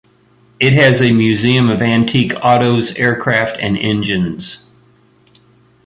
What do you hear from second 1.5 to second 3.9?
of antique autos, aircraft, and